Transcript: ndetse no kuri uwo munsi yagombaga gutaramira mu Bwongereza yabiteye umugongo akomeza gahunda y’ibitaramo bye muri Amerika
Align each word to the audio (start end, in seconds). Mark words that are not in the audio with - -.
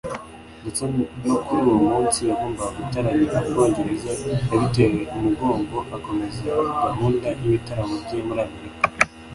ndetse 0.61 0.83
no 1.25 1.35
kuri 1.45 1.61
uwo 1.67 1.75
munsi 1.89 2.19
yagombaga 2.29 2.73
gutaramira 2.77 3.37
mu 3.43 3.47
Bwongereza 3.53 4.11
yabiteye 4.49 5.01
umugongo 5.15 5.77
akomeza 5.97 6.41
gahunda 6.83 7.27
y’ibitaramo 7.39 7.95
bye 8.05 8.19
muri 8.27 8.41
Amerika 8.47 8.83